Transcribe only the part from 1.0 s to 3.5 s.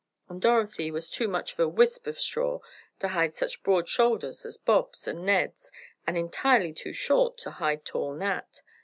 too much of a wisp of straw to hide